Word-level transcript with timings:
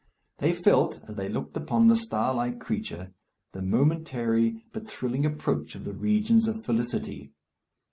They 0.39 0.51
felt, 0.51 0.99
as 1.07 1.15
they 1.15 1.29
looked 1.29 1.55
upon 1.55 1.85
the 1.85 1.95
star 1.95 2.33
like 2.33 2.59
creature, 2.59 3.13
the 3.51 3.61
momentary 3.61 4.65
but 4.73 4.87
thrilling 4.87 5.27
approach 5.27 5.75
of 5.75 5.83
the 5.85 5.93
regions 5.93 6.47
of 6.47 6.65
felicity. 6.65 7.33